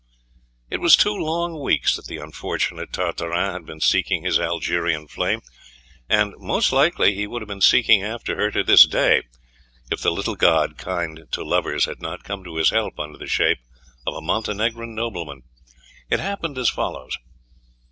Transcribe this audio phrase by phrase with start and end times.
[0.71, 5.41] IT was two long weeks that the unfortunate Tartarin had been seeking his Algerian flame,
[6.09, 9.21] and most likely he would have been seeking after her to this day
[9.91, 13.27] if the little god kind to lovers had not come to his help under the
[13.27, 13.59] shape
[14.07, 15.43] of a Montenegrin nobleman.
[16.09, 17.15] It happened as follows.